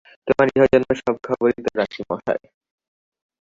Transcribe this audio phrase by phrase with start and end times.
[0.27, 2.43] তোমার ইহজন্মের সব খবরই তো রাখি, মশায়।